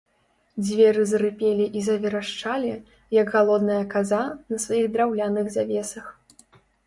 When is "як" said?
3.17-3.27